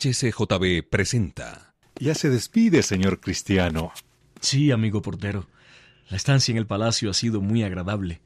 HCJB 0.00 0.88
presenta. 0.88 1.74
Ya 1.98 2.14
se 2.14 2.30
despide, 2.30 2.82
señor 2.82 3.20
Cristiano. 3.20 3.92
Sí, 4.40 4.70
amigo 4.70 5.02
portero. 5.02 5.46
La 6.08 6.16
estancia 6.16 6.52
en 6.52 6.56
el 6.58 6.66
palacio 6.66 7.10
ha 7.10 7.14
sido 7.14 7.42
muy 7.42 7.62
agradable. 7.62 8.22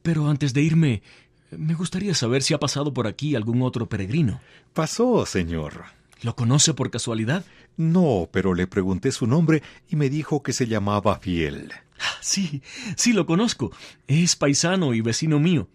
Pero 0.00 0.30
antes 0.30 0.54
de 0.54 0.62
irme, 0.62 1.02
me 1.50 1.74
gustaría 1.74 2.14
saber 2.14 2.42
si 2.42 2.54
ha 2.54 2.58
pasado 2.58 2.94
por 2.94 3.06
aquí 3.06 3.36
algún 3.36 3.60
otro 3.60 3.86
peregrino. 3.86 4.40
Pasó, 4.72 5.26
señor. 5.26 5.84
¿Lo 6.22 6.34
conoce 6.36 6.72
por 6.72 6.90
casualidad? 6.90 7.44
No, 7.76 8.30
pero 8.32 8.54
le 8.54 8.66
pregunté 8.66 9.12
su 9.12 9.26
nombre 9.26 9.62
y 9.90 9.96
me 9.96 10.08
dijo 10.08 10.42
que 10.42 10.54
se 10.54 10.66
llamaba 10.66 11.18
Fiel. 11.18 11.70
Ah, 11.98 12.18
Sí, 12.22 12.62
sí 12.96 13.12
lo 13.12 13.26
conozco. 13.26 13.72
Es 14.06 14.36
paisano 14.36 14.94
y 14.94 15.02
vecino 15.02 15.38
mío. 15.38 15.68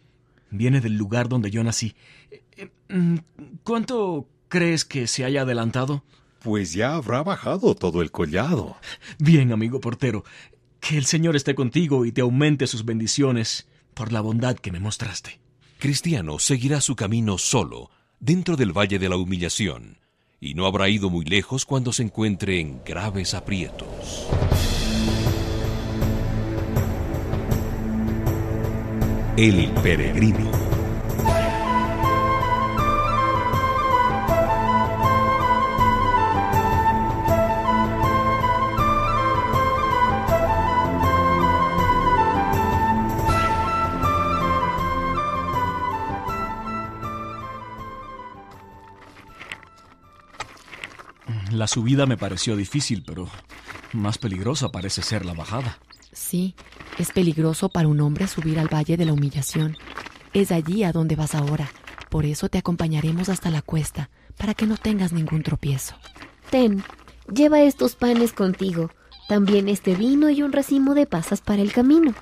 Viene 0.49 0.81
del 0.81 0.97
lugar 0.97 1.29
donde 1.29 1.51
yo 1.51 1.63
nací. 1.63 1.95
Eh, 2.31 2.41
eh, 2.57 2.69
mm, 2.89 3.17
¿Cuánto 3.63 4.27
crees 4.47 4.85
que 4.85 5.07
se 5.07 5.25
haya 5.25 5.41
adelantado? 5.41 6.03
Pues 6.41 6.73
ya 6.73 6.95
habrá 6.95 7.23
bajado 7.23 7.75
todo 7.75 8.01
el 8.01 8.11
collado. 8.11 8.77
Bien, 9.17 9.51
amigo 9.51 9.79
portero. 9.79 10.23
Que 10.79 10.97
el 10.97 11.05
Señor 11.05 11.35
esté 11.35 11.55
contigo 11.55 12.05
y 12.05 12.11
te 12.11 12.21
aumente 12.21 12.67
sus 12.67 12.85
bendiciones 12.85 13.67
por 13.95 14.11
la 14.11 14.21
bondad 14.21 14.55
que 14.55 14.71
me 14.71 14.79
mostraste. 14.79 15.39
Cristiano 15.79 16.39
seguirá 16.39 16.81
su 16.81 16.95
camino 16.95 17.37
solo, 17.37 17.89
dentro 18.19 18.55
del 18.55 18.77
Valle 18.77 18.99
de 18.99 19.09
la 19.09 19.17
Humillación, 19.17 19.99
y 20.39 20.53
no 20.53 20.65
habrá 20.67 20.89
ido 20.89 21.09
muy 21.09 21.25
lejos 21.25 21.65
cuando 21.65 21.91
se 21.91 22.03
encuentre 22.03 22.59
en 22.59 22.81
graves 22.83 23.33
aprietos. 23.33 24.27
El 29.37 29.69
peregrino. 29.83 30.64
La 51.51 51.67
subida 51.67 52.05
me 52.05 52.17
pareció 52.17 52.55
difícil, 52.55 53.03
pero 53.05 53.29
más 53.93 54.17
peligrosa 54.17 54.69
parece 54.69 55.01
ser 55.01 55.25
la 55.25 55.33
bajada. 55.33 55.77
Sí, 56.11 56.55
es 56.97 57.11
peligroso 57.11 57.69
para 57.69 57.87
un 57.87 57.99
hombre 58.01 58.27
subir 58.27 58.59
al 58.59 58.73
Valle 58.73 58.97
de 58.97 59.05
la 59.05 59.13
Humillación. 59.13 59.77
Es 60.33 60.51
allí 60.51 60.83
a 60.83 60.91
donde 60.91 61.15
vas 61.15 61.35
ahora. 61.35 61.69
Por 62.09 62.25
eso 62.25 62.49
te 62.49 62.57
acompañaremos 62.57 63.29
hasta 63.29 63.49
la 63.49 63.61
cuesta, 63.61 64.09
para 64.37 64.53
que 64.53 64.65
no 64.65 64.77
tengas 64.77 65.11
ningún 65.11 65.43
tropiezo. 65.43 65.95
Ten, 66.49 66.83
lleva 67.33 67.61
estos 67.61 67.95
panes 67.95 68.33
contigo, 68.33 68.91
también 69.27 69.67
este 69.69 69.95
vino 69.95 70.29
y 70.29 70.41
un 70.41 70.51
racimo 70.51 70.93
de 70.93 71.05
pasas 71.05 71.41
para 71.41 71.61
el 71.61 71.73
camino. 71.73 72.13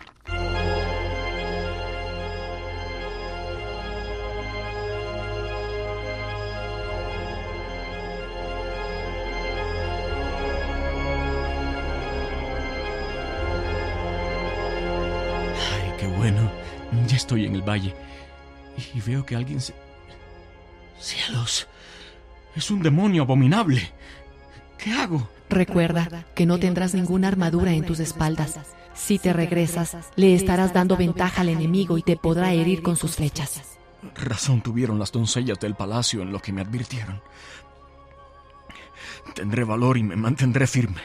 Estoy 17.33 17.47
en 17.47 17.55
el 17.55 17.67
valle. 17.67 17.95
Y 18.93 19.01
veo 19.01 19.25
que 19.25 19.35
alguien 19.35 19.59
se... 19.59 19.73
¡Cielos! 20.99 21.67
Es 22.55 22.69
un 22.69 22.81
demonio 22.81 23.23
abominable. 23.23 23.91
¿Qué 24.77 24.91
hago? 24.91 25.27
Recuerda 25.49 26.25
que 26.35 26.45
no 26.45 26.59
tendrás 26.59 26.93
ninguna 26.93 27.27
armadura 27.27 27.71
en 27.71 27.85
tus 27.85 27.99
espaldas. 27.99 28.59
Si 28.93 29.17
te 29.17 29.33
regresas, 29.33 29.97
le 30.15 30.35
estarás 30.35 30.73
dando 30.73 30.95
ventaja 30.95 31.41
al 31.41 31.49
enemigo 31.49 31.97
y 31.97 32.03
te 32.03 32.15
podrá 32.15 32.53
herir 32.53 32.83
con 32.83 32.95
sus 32.95 33.15
flechas. 33.15 33.61
Razón 34.15 34.61
tuvieron 34.61 34.99
las 34.99 35.11
doncellas 35.11 35.59
del 35.59 35.75
palacio 35.75 36.21
en 36.21 36.31
lo 36.31 36.39
que 36.39 36.51
me 36.51 36.61
advirtieron. 36.61 37.21
Tendré 39.33 39.63
valor 39.63 39.97
y 39.97 40.03
me 40.03 40.15
mantendré 40.15 40.67
firme. 40.67 41.01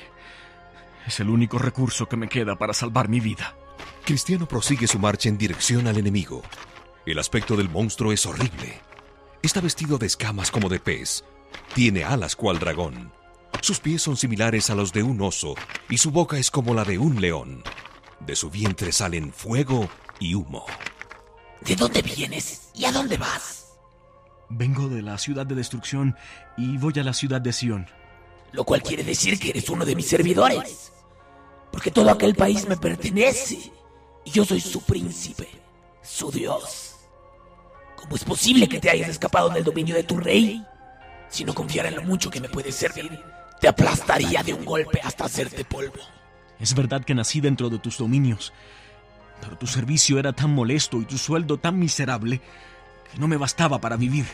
Es 1.06 1.20
el 1.20 1.30
único 1.30 1.58
recurso 1.58 2.06
que 2.06 2.16
me 2.18 2.28
queda 2.28 2.56
para 2.56 2.74
salvar 2.74 3.08
mi 3.08 3.20
vida. 3.20 3.54
Cristiano 4.08 4.48
prosigue 4.48 4.86
su 4.86 4.98
marcha 4.98 5.28
en 5.28 5.36
dirección 5.36 5.86
al 5.86 5.98
enemigo. 5.98 6.40
El 7.04 7.18
aspecto 7.18 7.58
del 7.58 7.68
monstruo 7.68 8.10
es 8.10 8.24
horrible. 8.24 8.80
Está 9.42 9.60
vestido 9.60 9.98
de 9.98 10.06
escamas 10.06 10.50
como 10.50 10.70
de 10.70 10.80
pez. 10.80 11.24
Tiene 11.74 12.04
alas 12.04 12.34
cual 12.34 12.58
dragón. 12.58 13.12
Sus 13.60 13.80
pies 13.80 14.00
son 14.00 14.16
similares 14.16 14.70
a 14.70 14.74
los 14.74 14.94
de 14.94 15.02
un 15.02 15.20
oso 15.20 15.56
y 15.90 15.98
su 15.98 16.10
boca 16.10 16.38
es 16.38 16.50
como 16.50 16.72
la 16.72 16.84
de 16.84 16.96
un 16.96 17.20
león. 17.20 17.62
De 18.20 18.34
su 18.34 18.48
vientre 18.48 18.92
salen 18.92 19.30
fuego 19.30 19.90
y 20.18 20.34
humo. 20.34 20.64
¿De 21.60 21.76
dónde 21.76 22.00
vienes 22.00 22.70
y 22.74 22.86
a 22.86 22.92
dónde 22.92 23.18
vas? 23.18 23.74
Vengo 24.48 24.88
de 24.88 25.02
la 25.02 25.18
ciudad 25.18 25.44
de 25.44 25.54
destrucción 25.54 26.16
y 26.56 26.78
voy 26.78 26.94
a 26.98 27.04
la 27.04 27.12
ciudad 27.12 27.42
de 27.42 27.52
Sion. 27.52 27.86
Lo 28.52 28.64
cual 28.64 28.82
quiere 28.82 29.04
decir 29.04 29.38
que 29.38 29.50
eres 29.50 29.68
uno 29.68 29.84
de 29.84 29.94
mis 29.94 30.06
servidores. 30.06 30.94
Porque 31.70 31.90
todo 31.90 32.10
aquel 32.10 32.34
país 32.34 32.66
me 32.66 32.78
pertenece. 32.78 33.76
Y 34.28 34.30
yo 34.30 34.44
soy 34.44 34.60
su 34.60 34.82
príncipe, 34.82 35.48
su 36.02 36.30
dios. 36.30 36.96
¿Cómo 37.96 38.14
es 38.14 38.24
posible 38.24 38.68
que 38.68 38.78
te 38.78 38.90
hayas 38.90 39.08
escapado 39.08 39.48
del 39.48 39.64
dominio 39.64 39.94
de 39.94 40.02
tu 40.02 40.18
rey? 40.18 40.62
Si 41.30 41.46
no 41.46 41.54
confiara 41.54 41.88
en 41.88 41.96
lo 41.96 42.02
mucho 42.02 42.28
que 42.28 42.38
me 42.38 42.50
puedes 42.50 42.74
servir, 42.74 43.18
te 43.58 43.68
aplastaría 43.68 44.42
de 44.42 44.52
un 44.52 44.66
golpe 44.66 45.00
hasta 45.02 45.24
hacerte 45.24 45.64
polvo. 45.64 46.00
Es 46.60 46.74
verdad 46.74 47.04
que 47.06 47.14
nací 47.14 47.40
dentro 47.40 47.70
de 47.70 47.78
tus 47.78 47.96
dominios, 47.96 48.52
pero 49.40 49.56
tu 49.56 49.66
servicio 49.66 50.18
era 50.18 50.34
tan 50.34 50.54
molesto 50.54 51.00
y 51.00 51.06
tu 51.06 51.16
sueldo 51.16 51.56
tan 51.56 51.78
miserable 51.78 52.42
que 53.10 53.18
no 53.18 53.28
me 53.28 53.38
bastaba 53.38 53.80
para 53.80 53.96
vivir. 53.96 54.26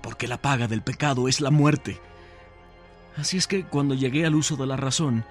Porque 0.00 0.26
la 0.26 0.38
paga 0.38 0.68
del 0.68 0.80
pecado 0.80 1.28
es 1.28 1.42
la 1.42 1.50
muerte. 1.50 2.00
Así 3.18 3.36
es 3.36 3.46
que 3.46 3.66
cuando 3.66 3.94
llegué 3.94 4.24
al 4.24 4.34
uso 4.34 4.56
de 4.56 4.66
la 4.66 4.78
razón, 4.78 5.22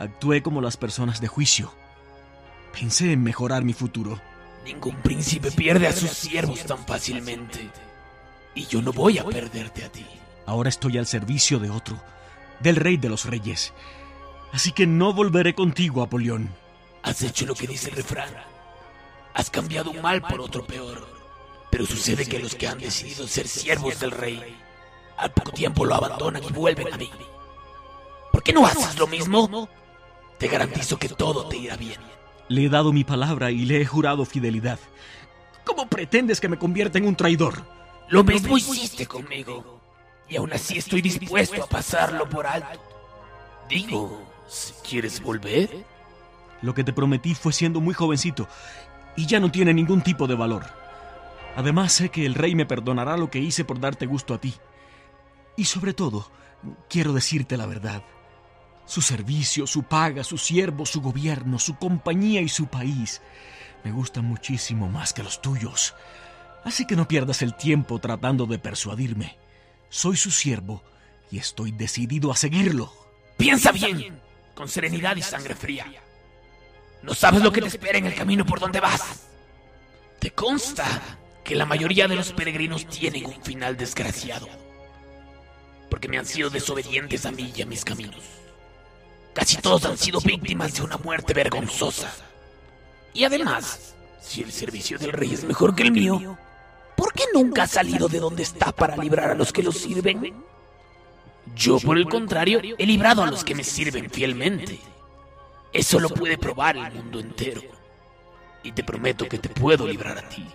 actué 0.00 0.42
como 0.42 0.60
las 0.60 0.76
personas 0.76 1.20
de 1.20 1.28
juicio. 1.28 1.72
Pensé 2.72 3.12
en 3.12 3.22
mejorar 3.22 3.64
mi 3.64 3.72
futuro. 3.72 4.20
Ningún 4.64 4.96
príncipe 5.02 5.50
pierde 5.50 5.86
a 5.86 5.92
sus 5.92 6.10
siervos 6.10 6.64
tan 6.64 6.84
fácilmente. 6.86 7.70
Y 8.54 8.66
yo 8.66 8.80
no 8.82 8.92
voy 8.92 9.18
a 9.18 9.24
perderte 9.24 9.84
a 9.84 9.92
ti. 9.92 10.06
Ahora 10.46 10.68
estoy 10.68 10.98
al 10.98 11.06
servicio 11.06 11.58
de 11.58 11.70
otro, 11.70 12.00
del 12.60 12.76
rey 12.76 12.96
de 12.96 13.08
los 13.08 13.24
reyes. 13.24 13.72
Así 14.52 14.72
que 14.72 14.86
no 14.86 15.12
volveré 15.12 15.54
contigo, 15.54 16.02
Apolión. 16.02 16.50
Has 17.02 17.22
hecho 17.22 17.46
lo 17.46 17.54
que 17.54 17.66
dice 17.66 17.90
el 17.90 17.96
refrán. 17.96 18.30
Has 19.34 19.50
cambiado 19.50 19.90
un 19.90 20.02
mal 20.02 20.22
por 20.22 20.40
otro 20.40 20.64
peor. 20.66 21.08
Pero 21.70 21.86
sucede 21.86 22.26
que 22.26 22.38
los 22.38 22.54
que 22.54 22.68
han 22.68 22.78
decidido 22.78 23.26
ser 23.26 23.48
siervos 23.48 23.98
del 23.98 24.10
rey, 24.10 24.40
al 25.16 25.32
poco 25.32 25.52
tiempo 25.52 25.86
lo 25.86 25.94
abandonan 25.94 26.44
y 26.44 26.52
vuelven 26.52 26.92
a 26.92 26.98
mí. 26.98 27.10
¿Por 28.30 28.42
qué 28.42 28.52
no 28.52 28.66
haces 28.66 28.98
lo 28.98 29.06
mismo? 29.06 29.68
Te 30.38 30.48
garantizo 30.48 30.98
que 30.98 31.08
todo 31.08 31.48
te 31.48 31.56
irá 31.56 31.76
bien. 31.76 32.00
Le 32.52 32.66
he 32.66 32.68
dado 32.68 32.92
mi 32.92 33.02
palabra 33.02 33.50
y 33.50 33.64
le 33.64 33.80
he 33.80 33.86
jurado 33.86 34.26
fidelidad. 34.26 34.78
¿Cómo 35.64 35.86
pretendes 35.86 36.38
que 36.38 36.50
me 36.50 36.58
convierta 36.58 36.98
en 36.98 37.06
un 37.06 37.16
traidor? 37.16 37.64
Lo 38.10 38.22
mismo 38.22 38.58
hiciste 38.58 39.06
conmigo. 39.06 39.80
Y 40.28 40.36
aún 40.36 40.52
así 40.52 40.76
estoy 40.76 41.00
dispuesto 41.00 41.64
a 41.64 41.66
pasarlo 41.66 42.28
por 42.28 42.46
alto. 42.46 42.78
Digo, 43.70 44.22
si 44.46 44.74
quieres 44.86 45.22
volver, 45.22 45.70
Lo 46.60 46.74
que 46.74 46.84
te 46.84 46.92
prometí 46.92 47.34
fue 47.34 47.54
siendo 47.54 47.80
muy 47.80 47.94
jovencito 47.94 48.46
y 49.16 49.24
ya 49.24 49.40
no 49.40 49.50
tiene 49.50 49.72
ningún 49.72 50.02
tipo 50.02 50.26
de 50.26 50.34
valor. 50.34 50.66
Además 51.56 51.92
sé 51.92 52.10
que 52.10 52.26
el 52.26 52.34
rey 52.34 52.54
me 52.54 52.66
perdonará 52.66 53.16
lo 53.16 53.30
que 53.30 53.38
hice 53.38 53.64
por 53.64 53.80
darte 53.80 54.04
gusto 54.04 54.34
a 54.34 54.38
ti. 54.38 54.54
Y 55.56 55.64
sobre 55.64 55.94
todo, 55.94 56.30
quiero 56.90 57.14
decirte 57.14 57.56
la 57.56 57.64
verdad. 57.64 58.02
Su 58.92 59.00
servicio, 59.00 59.66
su 59.66 59.84
paga, 59.84 60.22
su 60.22 60.36
siervo, 60.36 60.84
su 60.84 61.00
gobierno, 61.00 61.58
su 61.58 61.76
compañía 61.76 62.42
y 62.42 62.50
su 62.50 62.66
país 62.66 63.22
me 63.84 63.90
gustan 63.90 64.26
muchísimo 64.26 64.86
más 64.86 65.14
que 65.14 65.22
los 65.22 65.40
tuyos. 65.40 65.94
Así 66.62 66.86
que 66.86 66.94
no 66.94 67.08
pierdas 67.08 67.40
el 67.40 67.54
tiempo 67.54 67.98
tratando 68.00 68.44
de 68.44 68.58
persuadirme. 68.58 69.38
Soy 69.88 70.18
su 70.18 70.30
siervo 70.30 70.82
y 71.30 71.38
estoy 71.38 71.72
decidido 71.72 72.30
a 72.30 72.36
seguirlo. 72.36 72.92
piensa 73.38 73.72
bien, 73.72 74.20
con 74.54 74.68
serenidad 74.68 75.16
y 75.16 75.22
sangre 75.22 75.54
fría. 75.54 75.86
No 77.02 77.14
sabes 77.14 77.42
lo 77.42 77.50
que 77.50 77.62
te 77.62 77.68
espera 77.68 77.96
en 77.96 78.04
el 78.04 78.14
camino 78.14 78.44
por 78.44 78.60
donde 78.60 78.80
vas. 78.80 79.26
Te 80.18 80.32
consta 80.32 80.84
que 81.42 81.54
la 81.54 81.64
mayoría 81.64 82.08
de 82.08 82.16
los 82.16 82.34
peregrinos 82.34 82.86
tienen 82.90 83.24
un 83.24 83.42
final 83.42 83.74
desgraciado. 83.74 84.50
Porque 85.88 86.08
me 86.08 86.18
han 86.18 86.26
sido 86.26 86.50
desobedientes 86.50 87.24
a 87.24 87.30
mí 87.32 87.54
y 87.56 87.62
a 87.62 87.66
mis 87.66 87.86
caminos. 87.86 88.41
Casi 89.34 89.56
todos 89.56 89.84
han 89.86 89.96
sido 89.96 90.20
víctimas 90.20 90.74
de 90.74 90.82
una 90.82 90.98
muerte 90.98 91.32
vergonzosa. 91.32 92.12
Y 93.14 93.24
además, 93.24 93.94
si 94.20 94.42
el 94.42 94.52
servicio 94.52 94.98
del 94.98 95.12
rey 95.12 95.32
es 95.32 95.44
mejor 95.44 95.74
que 95.74 95.82
el 95.82 95.92
mío, 95.92 96.38
¿por 96.96 97.12
qué 97.12 97.24
nunca 97.34 97.64
ha 97.64 97.66
salido 97.66 98.08
de 98.08 98.20
donde 98.20 98.42
está 98.42 98.72
para 98.72 98.96
librar 98.96 99.30
a 99.30 99.34
los 99.34 99.52
que 99.52 99.62
lo 99.62 99.72
sirven? 99.72 100.34
Yo, 101.54 101.78
por 101.80 101.98
el 101.98 102.08
contrario, 102.08 102.60
he 102.78 102.86
librado 102.86 103.22
a 103.22 103.30
los 103.30 103.44
que 103.44 103.54
me 103.54 103.64
sirven 103.64 104.10
fielmente. 104.10 104.78
Eso 105.72 105.98
lo 105.98 106.08
puede 106.10 106.38
probar 106.38 106.76
el 106.76 106.92
mundo 106.92 107.18
entero. 107.18 107.62
Y 108.62 108.72
te 108.72 108.84
prometo 108.84 109.28
que 109.28 109.38
te 109.38 109.48
puedo 109.48 109.86
librar 109.86 110.18
a 110.18 110.28
ti. 110.28 110.46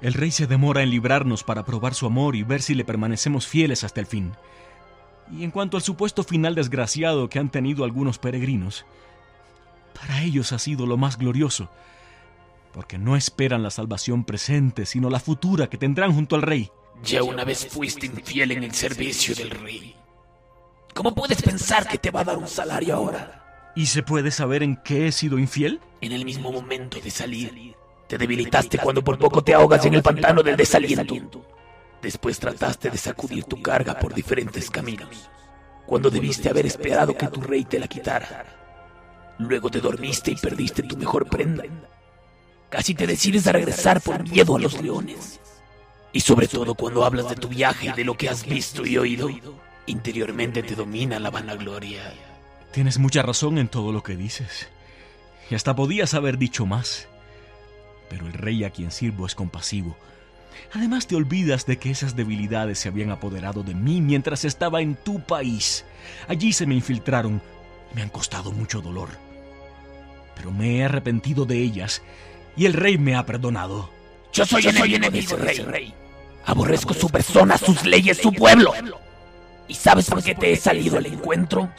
El 0.00 0.14
rey 0.14 0.30
se 0.30 0.46
demora 0.46 0.82
en 0.82 0.90
librarnos 0.90 1.42
para 1.42 1.64
probar 1.64 1.94
su 1.94 2.06
amor 2.06 2.36
y 2.36 2.44
ver 2.44 2.62
si 2.62 2.74
le 2.74 2.84
permanecemos 2.84 3.48
fieles 3.48 3.82
hasta 3.82 4.00
el 4.00 4.06
fin. 4.06 4.32
Y 5.30 5.44
en 5.44 5.50
cuanto 5.50 5.76
al 5.76 5.82
supuesto 5.82 6.24
final 6.24 6.54
desgraciado 6.54 7.28
que 7.28 7.38
han 7.38 7.50
tenido 7.50 7.84
algunos 7.84 8.18
peregrinos, 8.18 8.86
para 9.94 10.22
ellos 10.22 10.52
ha 10.52 10.58
sido 10.58 10.86
lo 10.86 10.96
más 10.96 11.18
glorioso, 11.18 11.68
porque 12.72 12.98
no 12.98 13.16
esperan 13.16 13.62
la 13.62 13.70
salvación 13.70 14.24
presente, 14.24 14.86
sino 14.86 15.10
la 15.10 15.20
futura 15.20 15.68
que 15.68 15.76
tendrán 15.76 16.14
junto 16.14 16.36
al 16.36 16.42
rey. 16.42 16.70
Ya 17.02 17.22
una 17.22 17.44
vez 17.44 17.66
fuiste 17.66 18.06
infiel 18.06 18.52
en 18.52 18.64
el 18.64 18.72
servicio 18.72 19.34
del 19.34 19.50
rey. 19.50 19.94
¿Cómo 20.94 21.14
puedes 21.14 21.42
pensar 21.42 21.86
que 21.86 21.98
te 21.98 22.10
va 22.10 22.20
a 22.20 22.24
dar 22.24 22.38
un 22.38 22.48
salario 22.48 22.96
ahora? 22.96 23.72
¿Y 23.76 23.86
se 23.86 24.02
puede 24.02 24.30
saber 24.30 24.62
en 24.62 24.76
qué 24.76 25.06
he 25.06 25.12
sido 25.12 25.38
infiel? 25.38 25.80
En 26.00 26.12
el 26.12 26.24
mismo 26.24 26.50
momento 26.50 26.98
de 27.00 27.10
salir, 27.10 27.76
te 28.08 28.18
debilitaste 28.18 28.78
cuando 28.78 29.04
por 29.04 29.18
poco 29.18 29.42
te 29.42 29.54
ahogas 29.54 29.84
en 29.86 29.94
el 29.94 30.02
pantano 30.02 30.42
del 30.42 30.56
desaliento. 30.56 31.14
Después 32.02 32.38
trataste 32.38 32.90
de 32.90 32.98
sacudir 32.98 33.44
tu 33.44 33.60
carga 33.60 33.98
por 33.98 34.14
diferentes 34.14 34.70
caminos, 34.70 35.28
cuando 35.86 36.10
debiste 36.10 36.48
haber 36.48 36.66
esperado 36.66 37.16
que 37.16 37.26
tu 37.28 37.40
rey 37.40 37.64
te 37.64 37.78
la 37.78 37.88
quitara. 37.88 39.34
Luego 39.38 39.70
te 39.70 39.80
dormiste 39.80 40.30
y 40.30 40.36
perdiste 40.36 40.82
tu 40.82 40.96
mejor 40.96 41.28
prenda. 41.28 41.64
Casi 42.68 42.94
te 42.94 43.06
decides 43.06 43.46
a 43.46 43.52
regresar 43.52 44.00
por 44.00 44.28
miedo 44.28 44.56
a 44.56 44.60
los 44.60 44.80
leones. 44.80 45.40
Y 46.12 46.20
sobre 46.20 46.48
todo 46.48 46.74
cuando 46.74 47.04
hablas 47.04 47.28
de 47.28 47.36
tu 47.36 47.48
viaje 47.48 47.88
y 47.88 47.92
de 47.92 48.04
lo 48.04 48.16
que 48.16 48.28
has 48.28 48.44
visto 48.46 48.86
y 48.86 48.98
oído, 48.98 49.28
interiormente 49.86 50.62
te 50.62 50.74
domina 50.74 51.18
la 51.18 51.30
vanagloria. 51.30 52.12
Tienes 52.72 52.98
mucha 52.98 53.22
razón 53.22 53.58
en 53.58 53.68
todo 53.68 53.92
lo 53.92 54.02
que 54.02 54.16
dices. 54.16 54.68
Y 55.50 55.54
hasta 55.54 55.74
podías 55.74 56.14
haber 56.14 56.38
dicho 56.38 56.66
más. 56.66 57.08
Pero 58.10 58.26
el 58.26 58.32
rey 58.32 58.64
a 58.64 58.70
quien 58.70 58.90
sirvo 58.90 59.26
es 59.26 59.34
compasivo. 59.34 59.96
Además 60.72 61.06
te 61.06 61.16
olvidas 61.16 61.66
de 61.66 61.78
que 61.78 61.90
esas 61.90 62.16
debilidades 62.16 62.78
se 62.78 62.88
habían 62.88 63.10
apoderado 63.10 63.62
de 63.62 63.74
mí 63.74 64.00
mientras 64.00 64.44
estaba 64.44 64.80
en 64.80 64.96
tu 64.96 65.20
país. 65.20 65.84
Allí 66.28 66.52
se 66.52 66.66
me 66.66 66.74
infiltraron 66.74 67.40
y 67.90 67.94
me 67.94 68.02
han 68.02 68.10
costado 68.10 68.52
mucho 68.52 68.80
dolor. 68.80 69.08
Pero 70.34 70.52
me 70.52 70.78
he 70.78 70.84
arrepentido 70.84 71.44
de 71.46 71.58
ellas 71.58 72.02
y 72.56 72.66
el 72.66 72.74
rey 72.74 72.98
me 72.98 73.16
ha 73.16 73.26
perdonado. 73.26 73.90
Yo 74.32 74.44
soy, 74.44 74.62
Yo 74.62 74.72
soy 74.72 74.94
enemigo 74.94 75.36
de 75.36 75.52
ese 75.52 75.64
rey. 75.64 75.94
Aborrezco 76.44 76.94
su 76.94 77.08
persona, 77.08 77.58
sus 77.58 77.84
leyes, 77.84 78.18
su 78.18 78.32
pueblo. 78.32 78.72
¿Y 79.66 79.74
sabes 79.74 80.06
por 80.08 80.22
qué 80.22 80.34
te 80.34 80.52
he 80.52 80.56
salido 80.56 80.98
al 80.98 81.06
encuentro? 81.06 81.70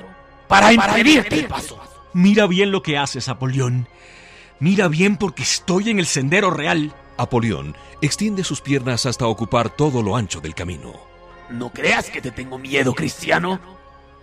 Para 0.47 0.71
impedirte 0.73 1.39
el 1.39 1.47
paso. 1.47 1.79
Mira 2.13 2.47
bien 2.47 2.71
lo 2.71 2.81
que 2.81 2.97
haces, 2.97 3.29
Apolión. 3.29 3.87
Mira 4.59 4.87
bien 4.87 5.17
porque 5.17 5.43
estoy 5.43 5.89
en 5.89 5.99
el 5.99 6.05
sendero 6.05 6.51
real. 6.51 6.93
Apolión 7.19 7.75
extiende 8.01 8.45
sus 8.45 8.61
piernas 8.61 9.05
hasta 9.05 9.27
ocupar 9.27 9.69
todo 9.69 10.01
lo 10.01 10.15
ancho 10.15 10.39
del 10.39 10.55
camino. 10.55 10.93
No 11.49 11.69
creas 11.69 12.09
que 12.09 12.21
te 12.21 12.31
tengo 12.31 12.57
miedo, 12.57 12.93
cristiano. 12.93 13.59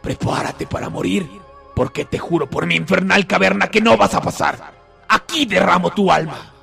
Prepárate 0.03 0.67
para 0.67 0.89
morir, 0.89 1.29
porque 1.75 2.07
te 2.07 2.19
juro 2.19 2.49
por 2.49 2.65
mi 2.65 2.75
infernal 2.75 3.27
caverna 3.27 3.69
que 3.69 3.83
no 3.83 3.99
vas 3.99 4.15
a 4.15 4.23
pasar. 4.23 4.73
Aquí 5.09 5.45
derramo 5.45 5.91
tu 5.91 6.11
alma. 6.11 6.55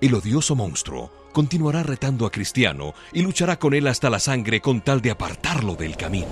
El 0.00 0.14
odioso 0.14 0.56
monstruo 0.56 1.12
continuará 1.32 1.82
retando 1.82 2.24
a 2.24 2.30
Cristiano 2.30 2.94
y 3.12 3.20
luchará 3.20 3.58
con 3.58 3.74
él 3.74 3.86
hasta 3.86 4.08
la 4.08 4.18
sangre 4.18 4.62
con 4.62 4.80
tal 4.80 5.02
de 5.02 5.10
apartarlo 5.10 5.74
del 5.74 5.98
camino. 5.98 6.26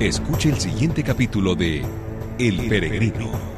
Escuche 0.00 0.50
el 0.50 0.60
siguiente 0.60 1.02
capítulo 1.02 1.54
de 1.54 1.82
El 2.38 2.68
Peregrino. 2.68 3.57